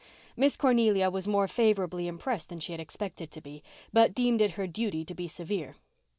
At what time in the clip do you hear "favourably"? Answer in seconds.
1.47-2.07